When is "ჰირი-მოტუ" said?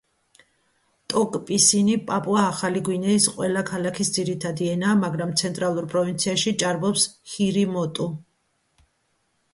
7.35-8.13